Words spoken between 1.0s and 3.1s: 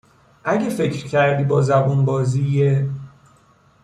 کردی با زبون بازی یه